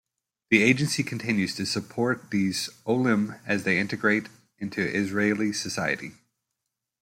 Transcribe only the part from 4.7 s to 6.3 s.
Israeli society.